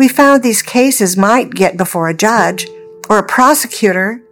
[0.00, 2.66] we found these cases might get before a judge
[3.10, 4.22] or a prosecutor.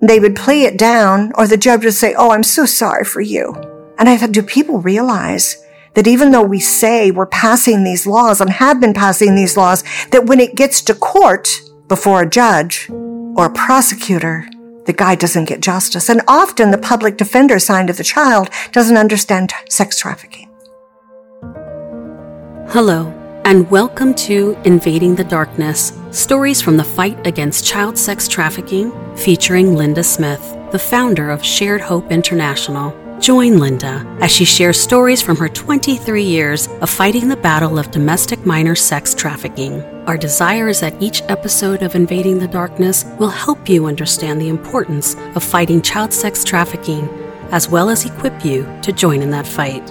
[0.00, 3.20] They would plea it down or the judge would say, Oh, I'm so sorry for
[3.20, 3.52] you.
[3.98, 5.56] And I thought, do people realize
[5.94, 9.82] that even though we say we're passing these laws and have been passing these laws,
[10.12, 14.48] that when it gets to court before a judge or a prosecutor,
[14.84, 16.08] the guy doesn't get justice.
[16.08, 20.48] And often the public defender assigned to the child doesn't understand sex trafficking.
[22.68, 28.90] Hello, and welcome to Invading the Darkness Stories from the Fight Against Child Sex Trafficking,
[29.16, 32.92] featuring Linda Smith, the founder of Shared Hope International.
[33.20, 37.92] Join Linda as she shares stories from her 23 years of fighting the battle of
[37.92, 39.80] domestic minor sex trafficking.
[40.08, 44.48] Our desire is that each episode of Invading the Darkness will help you understand the
[44.48, 47.08] importance of fighting child sex trafficking,
[47.52, 49.88] as well as equip you to join in that fight.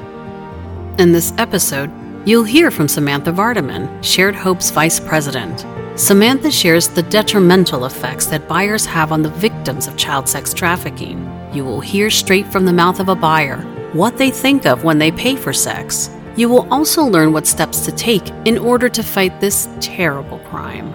[0.99, 1.89] In this episode,
[2.25, 5.65] you'll hear from Samantha Vardaman, Shared Hope's vice president.
[5.99, 11.31] Samantha shares the detrimental effects that buyers have on the victims of child sex trafficking
[11.55, 13.61] you will hear straight from the mouth of a buyer
[13.93, 16.09] what they think of when they pay for sex.
[16.35, 20.93] You will also learn what steps to take in order to fight this terrible crime.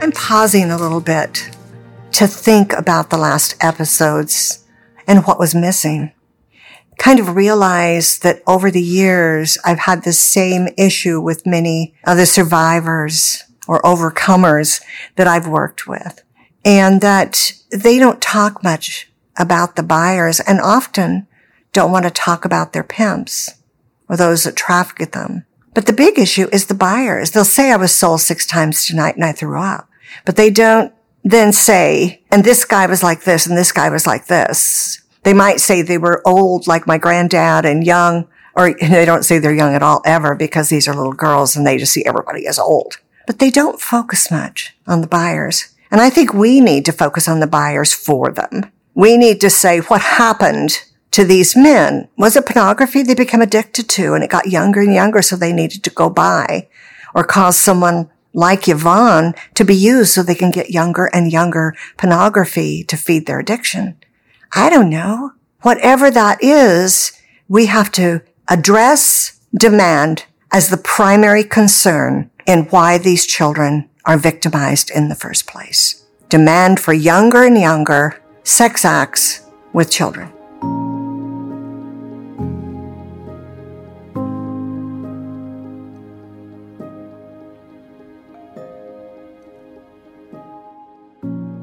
[0.00, 1.50] I'm pausing a little bit
[2.12, 4.64] to think about the last episodes
[5.08, 6.12] and what was missing.
[7.06, 12.16] Kind of realize that over the years, I've had the same issue with many of
[12.16, 14.82] the survivors or overcomers
[15.14, 16.24] that I've worked with
[16.64, 21.28] and that they don't talk much about the buyers and often
[21.72, 23.50] don't want to talk about their pimps
[24.08, 25.46] or those that traffic them.
[25.74, 27.30] But the big issue is the buyers.
[27.30, 29.88] They'll say I was sold six times tonight and I threw up,
[30.24, 34.08] but they don't then say, and this guy was like this and this guy was
[34.08, 35.02] like this.
[35.26, 39.38] They might say they were old like my granddad and young, or they don't say
[39.38, 42.46] they're young at all ever because these are little girls and they just see everybody
[42.46, 42.96] as old.
[43.26, 45.74] But they don't focus much on the buyers.
[45.90, 49.50] And I think we need to focus on the buyers for them we need to
[49.50, 52.08] say what happened to these men.
[52.16, 55.52] Was it pornography they became addicted to and it got younger and younger so they
[55.52, 56.66] needed to go buy
[57.14, 61.74] or cause someone like Yvonne to be used so they can get younger and younger
[61.98, 63.98] pornography to feed their addiction?
[64.52, 65.32] I don't know.
[65.62, 67.12] Whatever that is,
[67.48, 74.90] we have to address demand as the primary concern in why these children are victimized
[74.90, 76.04] in the first place.
[76.28, 80.32] Demand for younger and younger sex acts with children.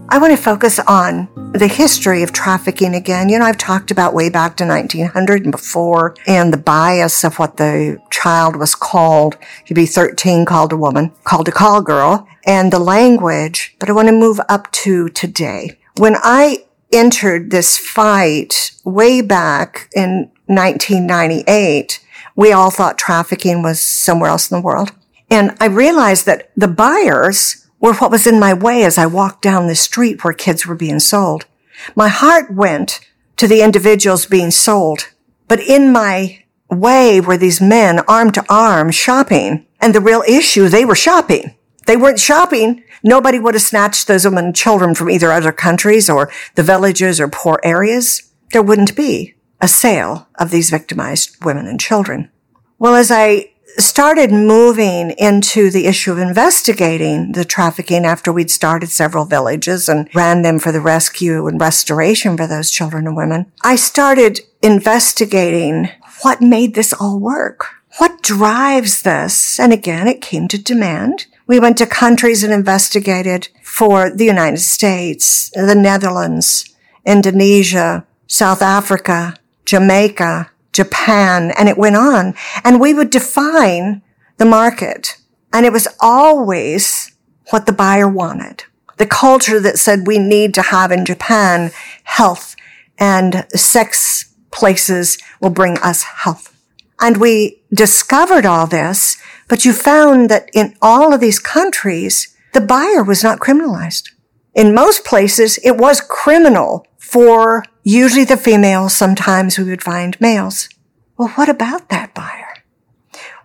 [0.10, 3.30] I want to focus on the history of trafficking again.
[3.30, 7.38] You know, I've talked about way back to 1900 and before and the bias of
[7.38, 9.38] what the child was called.
[9.66, 13.76] You'd be 13 called a woman, called a call girl and the language.
[13.80, 15.78] But I want to move up to today.
[15.98, 22.04] When I entered this fight way back in 1998,
[22.36, 24.92] we all thought trafficking was somewhere else in the world.
[25.30, 29.42] And I realized that the buyers were what was in my way as I walked
[29.42, 31.46] down the street where kids were being sold.
[31.96, 33.02] My heart went
[33.36, 35.10] to the individuals being sold,
[35.50, 39.68] but in my way were these men arm to arm shopping.
[39.82, 41.56] And the real issue, they were shopping.
[41.86, 42.84] They weren't shopping.
[43.04, 47.20] Nobody would have snatched those women and children from either other countries or the villages
[47.20, 48.32] or poor areas.
[48.54, 52.32] There wouldn't be a sale of these victimized women and children.
[52.80, 58.90] Well, as I started moving into the issue of investigating the trafficking after we'd started
[58.90, 63.52] several villages and ran them for the rescue and restoration for those children and women,
[63.64, 65.90] I started investigating
[66.22, 67.68] what made this all work.
[67.98, 69.60] What drives this?
[69.60, 71.28] And again, it came to demand.
[71.46, 76.74] We went to countries and investigated for the United States, the Netherlands,
[77.06, 79.36] Indonesia, South Africa,
[79.66, 82.34] Jamaica, Japan, and it went on.
[82.64, 84.02] And we would define
[84.38, 85.18] the market.
[85.54, 87.16] And it was always
[87.52, 88.66] what the buyer wanted.
[88.98, 91.72] The culture that said we need to have in Japan
[92.04, 92.56] health
[92.98, 96.50] and sex places will bring us health.
[97.00, 99.18] And we discovered all this,
[99.48, 104.10] but you found that in all of these countries, the buyer was not criminalized.
[104.54, 108.96] In most places, it was criminal for usually the females.
[108.96, 110.70] Sometimes we would find males.
[111.18, 112.54] Well, what about that buyer?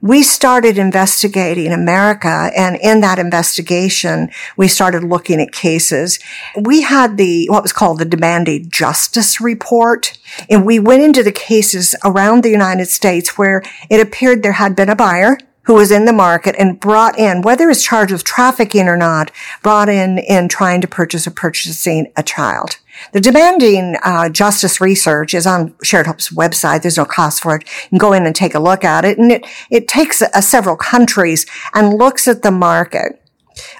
[0.00, 6.19] we started investigating America and in that investigation, we started looking at cases.
[6.56, 10.19] We had the, what was called the Demanding Justice report
[10.49, 14.76] and we went into the cases around the United States where it appeared there had
[14.76, 15.38] been a buyer
[15.69, 19.31] who was in the market and brought in, whether it's charged with trafficking or not,
[19.62, 22.79] brought in in trying to purchase or purchasing a child.
[23.12, 26.81] The demanding uh, justice research is on Shared Hope's website.
[26.81, 27.65] There's no cost for it.
[27.85, 30.41] You can go in and take a look at it, and it it takes uh,
[30.41, 31.44] several countries
[31.75, 33.23] and looks at the market,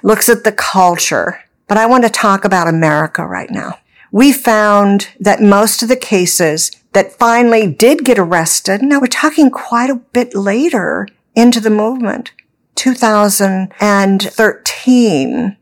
[0.03, 1.41] looks at the culture.
[1.67, 3.79] But I want to talk about America right now.
[4.11, 9.49] We found that most of the cases that finally did get arrested, now we're talking
[9.49, 12.31] quite a bit later into the movement,
[12.75, 15.57] 2013,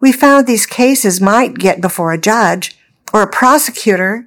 [0.00, 2.76] we found these cases might get before a judge
[3.12, 4.26] or a prosecutor,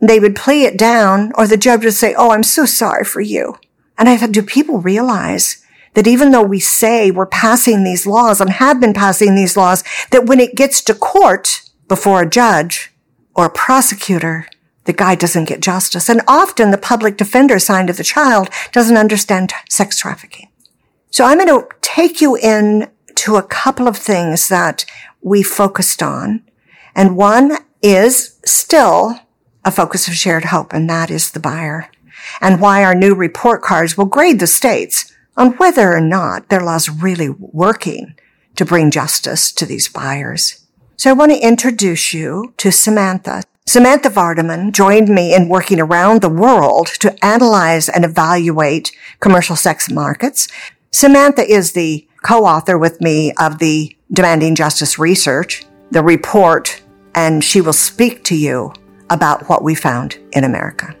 [0.00, 3.20] they would plea it down, or the judge would say, Oh, I'm so sorry for
[3.20, 3.56] you.
[3.96, 5.64] And I thought, do people realize
[5.94, 9.82] that even though we say we're passing these laws and have been passing these laws,
[10.10, 12.92] that when it gets to court before a judge
[13.34, 14.46] or a prosecutor,
[14.84, 16.08] the guy doesn't get justice.
[16.08, 20.48] And often the public defender assigned to the child doesn't understand sex trafficking.
[21.10, 24.84] So I'm going to take you in to a couple of things that
[25.22, 26.42] we focused on.
[26.94, 29.20] And one is still
[29.64, 31.88] a focus of shared hope, and that is the buyer
[32.40, 36.62] and why our new report cards will grade the states on whether or not their
[36.62, 38.14] laws really working
[38.56, 40.64] to bring justice to these buyers.
[40.96, 43.42] So I want to introduce you to Samantha.
[43.66, 49.90] Samantha Vardaman joined me in working around the world to analyze and evaluate commercial sex
[49.90, 50.48] markets.
[50.92, 56.82] Samantha is the co-author with me of the Demanding Justice Research, the report
[57.14, 58.70] and she will speak to you
[59.08, 60.94] about what we found in America.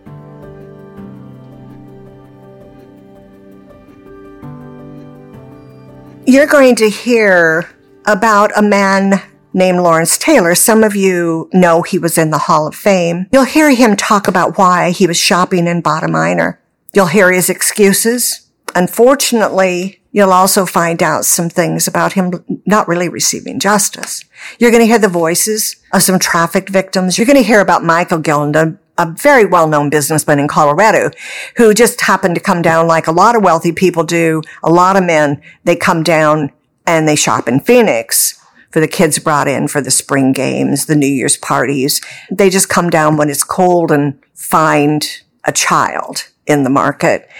[6.26, 7.68] You're going to hear
[8.06, 9.20] about a man
[9.54, 10.54] named Lawrence Taylor.
[10.54, 13.26] Some of you know he was in the Hall of Fame.
[13.32, 16.60] You'll hear him talk about why he was shopping in Bottom minor.
[16.92, 18.50] You'll hear his excuses.
[18.74, 22.32] Unfortunately, You'll also find out some things about him
[22.64, 24.24] not really receiving justice.
[24.60, 27.18] You're going to hear the voices of some trafficked victims.
[27.18, 31.10] You're going to hear about Michael Gilliland, a very well-known businessman in Colorado
[31.56, 34.40] who just happened to come down like a lot of wealthy people do.
[34.62, 36.52] A lot of men, they come down
[36.86, 38.40] and they shop in Phoenix
[38.74, 42.00] for the kids brought in for the spring games, the New Year's parties.
[42.28, 47.30] They just come down when it's cold and find a child in the market.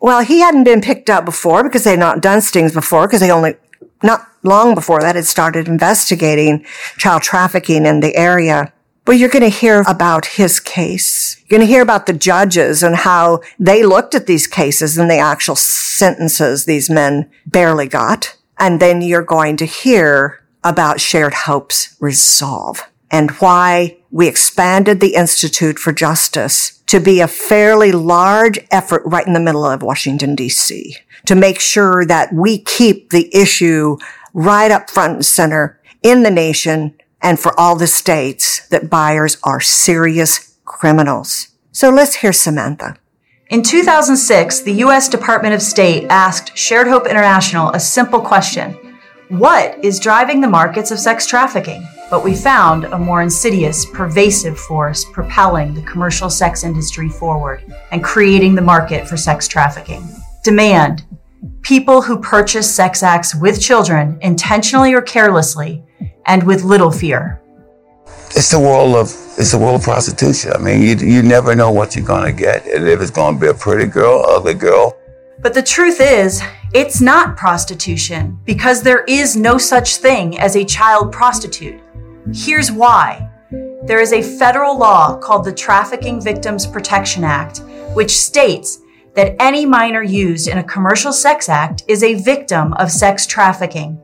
[0.00, 3.20] Well, he hadn't been picked up before because they had not done stings before because
[3.20, 3.54] they only,
[4.02, 6.66] not long before that had started investigating
[6.98, 8.72] child trafficking in the area.
[9.04, 11.40] But you're going to hear about his case.
[11.46, 15.08] You're going to hear about the judges and how they looked at these cases and
[15.08, 18.36] the actual sentences these men barely got.
[18.58, 25.14] And then you're going to hear about Shared Hope's resolve and why we expanded the
[25.14, 30.34] Institute for Justice to be a fairly large effort right in the middle of Washington,
[30.34, 30.96] D.C.
[31.26, 33.96] to make sure that we keep the issue
[34.32, 39.36] right up front and center in the nation and for all the states that buyers
[39.44, 41.48] are serious criminals.
[41.72, 42.96] So let's hear Samantha.
[43.50, 45.08] In 2006, the U.S.
[45.08, 48.89] Department of State asked Shared Hope International a simple question.
[49.30, 51.86] What is driving the markets of sex trafficking?
[52.10, 57.62] but we found a more insidious, pervasive force propelling the commercial sex industry forward
[57.92, 60.06] and creating the market for sex trafficking.
[60.42, 61.06] Demand.
[61.62, 65.84] People who purchase sex acts with children intentionally or carelessly
[66.26, 67.40] and with little fear.
[68.30, 70.52] It's the world of it's the world of prostitution.
[70.52, 73.46] I mean, you you never know what you're gonna get, and if it's gonna be
[73.48, 74.96] a pretty girl, ugly girl.
[75.40, 80.64] But the truth is, it's not prostitution because there is no such thing as a
[80.64, 81.80] child prostitute.
[82.32, 83.28] Here's why.
[83.86, 87.62] There is a federal law called the Trafficking Victims Protection Act,
[87.94, 88.78] which states
[89.16, 94.00] that any minor used in a commercial sex act is a victim of sex trafficking,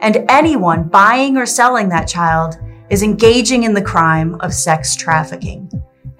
[0.00, 2.54] and anyone buying or selling that child
[2.90, 5.68] is engaging in the crime of sex trafficking.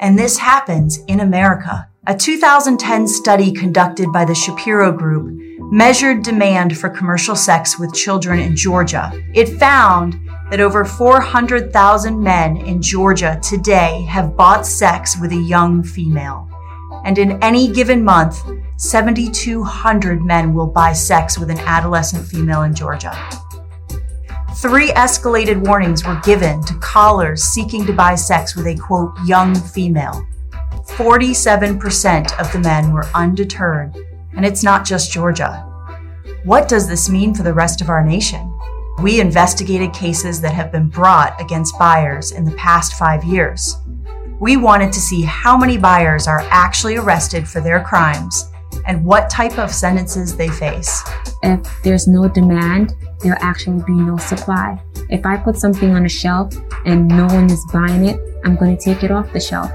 [0.01, 1.89] And this happens in America.
[2.09, 5.39] A 2010 study conducted by the Shapiro Group
[5.71, 9.13] measured demand for commercial sex with children in Georgia.
[9.35, 10.19] It found
[10.51, 16.49] that over 400,000 men in Georgia today have bought sex with a young female.
[17.05, 18.41] And in any given month,
[18.77, 23.15] 7,200 men will buy sex with an adolescent female in Georgia.
[24.57, 29.55] Three escalated warnings were given to callers seeking to buy sex with a quote, young
[29.55, 30.27] female.
[30.87, 33.95] 47% of the men were undeterred,
[34.37, 35.65] and it's not just Georgia.
[36.45, 38.55] What does this mean for the rest of our nation?
[39.03, 43.77] We investigated cases that have been brought against buyers in the past five years.
[44.41, 48.51] We wanted to see how many buyers are actually arrested for their crimes
[48.87, 51.03] and what type of sentences they face.
[51.43, 54.81] If there's no demand, there'll actually be no supply.
[55.11, 56.55] If I put something on a shelf
[56.85, 59.71] and no one is buying it, I'm going to take it off the shelf.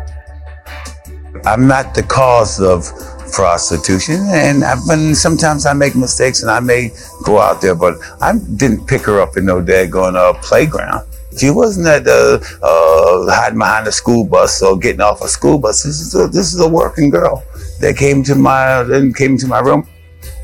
[1.45, 2.85] I'm not the cause of
[3.33, 6.91] prostitution, and I've been, sometimes I make mistakes and I may
[7.23, 11.05] go out there, but I didn't pick her up in no daggone uh, playground.
[11.37, 15.57] She wasn't at the uh, hiding behind a school bus or getting off a school
[15.57, 15.83] bus.
[15.83, 17.43] This is a, this is a working girl
[17.79, 18.85] that came to my
[19.17, 19.87] came to my room.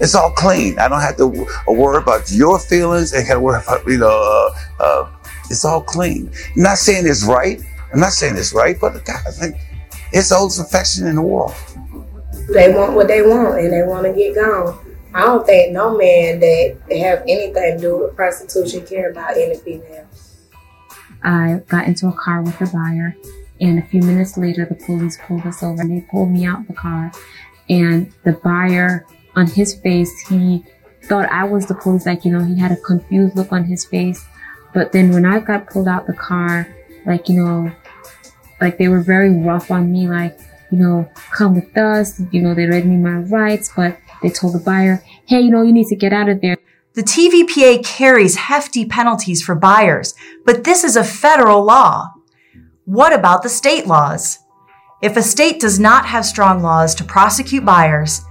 [0.02, 0.80] It's all clean.
[0.80, 1.28] I don't have to
[1.68, 3.14] worry about your feelings.
[3.14, 4.52] I got to worry about you know.
[4.80, 5.12] Uh, uh,
[5.52, 6.32] it's all clean.
[6.56, 7.62] I'm not saying it's right.
[7.94, 9.56] I'm not saying it's right, but God, I think
[10.12, 11.54] it's old affection in the world.
[12.54, 14.78] They want what they want, and they want to get gone.
[15.14, 19.56] I don't think no man that have anything to do with prostitution care about any
[19.56, 20.08] female.
[21.24, 23.16] I got into a car with the buyer,
[23.60, 26.62] and a few minutes later, the police pulled us over and they pulled me out
[26.62, 27.12] of the car.
[27.70, 30.64] And the buyer, on his face, he
[31.04, 32.06] thought I was the police.
[32.06, 34.26] Like, you know, he had a confused look on his face.
[34.74, 36.68] But then when I got pulled out the car,
[37.06, 37.72] like, you know,
[38.62, 40.40] like they were very rough on me, like,
[40.72, 42.22] you know, come with us.
[42.32, 45.62] You know, they read me my rights, but they told the buyer, hey, you know,
[45.62, 46.58] you need to get out of there.
[46.94, 52.10] The TVPA carries hefty penalties for buyers, but this is a federal law.
[52.86, 54.40] What about the state laws?
[55.02, 58.22] If a state does not have strong laws to prosecute buyers,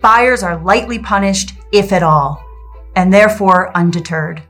[0.00, 2.44] buyers are lightly punished, if at all,
[2.94, 4.42] and therefore undeterred.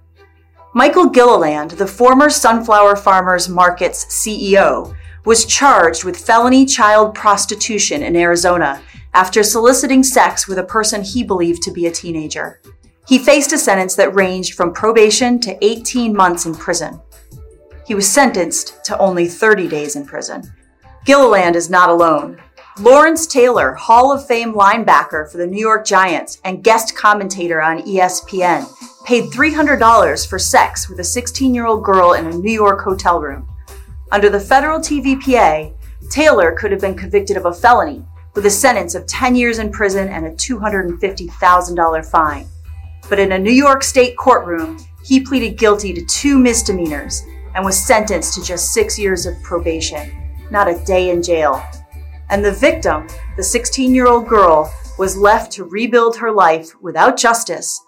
[0.74, 4.94] Michael Gilliland, the former Sunflower Farmers Market's CEO,
[5.24, 8.82] was charged with felony child prostitution in Arizona
[9.14, 12.60] after soliciting sex with a person he believed to be a teenager.
[13.06, 17.00] He faced a sentence that ranged from probation to 18 months in prison.
[17.86, 20.42] He was sentenced to only 30 days in prison.
[21.04, 22.40] Gilliland is not alone.
[22.78, 27.82] Lawrence Taylor, Hall of Fame linebacker for the New York Giants and guest commentator on
[27.82, 28.66] ESPN,
[29.04, 33.20] paid $300 for sex with a 16 year old girl in a New York hotel
[33.20, 33.51] room.
[34.12, 35.74] Under the federal TVPA,
[36.10, 38.04] Taylor could have been convicted of a felony
[38.34, 42.46] with a sentence of 10 years in prison and a $250,000 fine
[43.08, 47.22] but in a New York State courtroom, he pleaded guilty to two misdemeanors
[47.54, 50.10] and was sentenced to just six years of probation,
[50.50, 51.62] not a day in jail.
[52.30, 57.18] And the victim, the 16 year old girl, was left to rebuild her life without
[57.18, 57.78] justice.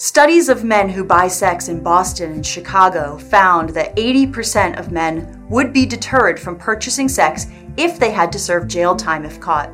[0.00, 5.44] Studies of men who buy sex in Boston and Chicago found that 80% of men
[5.50, 9.70] would be deterred from purchasing sex if they had to serve jail time if caught.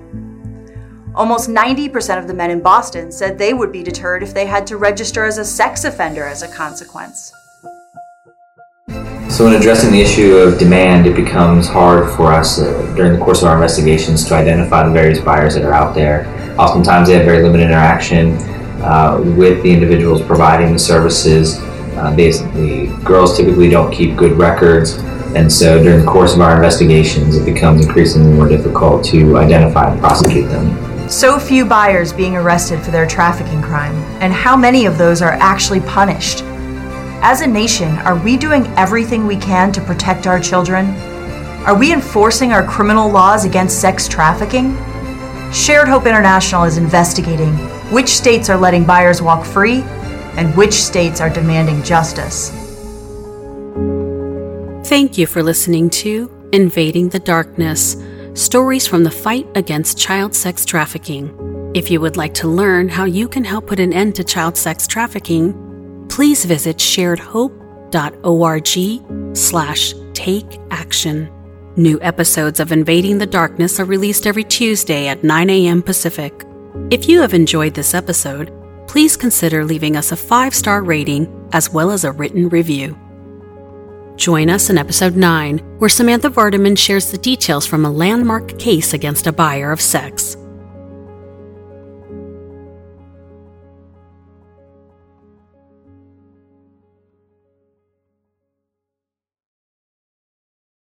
[1.14, 4.66] Almost 90% of the men in Boston said they would be deterred if they had
[4.68, 7.30] to register as a sex offender as a consequence.
[9.28, 13.22] So, in addressing the issue of demand, it becomes hard for us uh, during the
[13.22, 16.24] course of our investigations to identify the various buyers that are out there.
[16.58, 18.38] Oftentimes, they have very limited interaction
[18.84, 21.58] uh, with the individuals providing the services.
[21.96, 24.98] Uh, they, the girls typically don't keep good records,
[25.34, 29.90] and so during the course of our investigations, it becomes increasingly more difficult to identify
[29.90, 31.08] and prosecute them.
[31.08, 35.32] So few buyers being arrested for their trafficking crime, and how many of those are
[35.32, 36.42] actually punished?
[37.22, 40.90] As a nation, are we doing everything we can to protect our children?
[41.64, 44.76] Are we enforcing our criminal laws against sex trafficking?
[45.52, 47.56] Shared Hope International is investigating
[47.94, 49.82] which states are letting buyers walk free
[50.36, 52.50] and which states are demanding justice.
[54.88, 57.96] Thank you for listening to Invading the Darkness
[58.34, 61.70] stories from the fight against child sex trafficking.
[61.72, 64.56] If you would like to learn how you can help put an end to child
[64.56, 65.54] sex trafficking,
[66.08, 71.30] please visit sharedhope.org slash take action.
[71.76, 75.80] New episodes of Invading the Darkness are released every Tuesday at 9 a.m.
[75.80, 76.44] Pacific.
[76.90, 78.52] If you have enjoyed this episode,
[78.88, 82.98] please consider leaving us a five star rating as well as a written review.
[84.16, 88.92] Join us in episode 9, where Samantha Vardaman shares the details from a landmark case
[88.92, 90.36] against a buyer of sex.